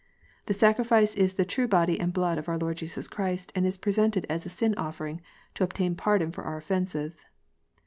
"The 0.47 0.55
sacrifice 0.55 1.13
is 1.13 1.35
the 1.35 1.45
true 1.45 1.67
body 1.67 1.99
and 1.99 2.11
blood 2.11 2.39
of 2.39 2.49
our 2.49 2.57
Lord 2.57 2.77
Jesus 2.77 3.07
Christ, 3.07 3.51
and 3.53 3.67
is 3.67 3.77
presented 3.77 4.25
as 4.31 4.47
a 4.47 4.49
sin 4.49 4.73
offering 4.75 5.21
to 5.53 5.63
obtain 5.63 5.93
pardon 5.93 6.31
for 6.31 6.43
our 6.43 6.57
offences." 6.57 7.23